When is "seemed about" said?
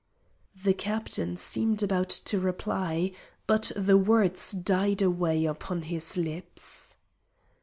1.37-2.09